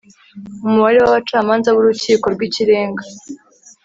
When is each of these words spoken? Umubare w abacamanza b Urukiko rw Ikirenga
Umubare 0.65 0.97
w 0.99 1.05
abacamanza 1.09 1.69
b 1.75 1.77
Urukiko 1.81 2.25
rw 2.33 2.41
Ikirenga 2.47 3.03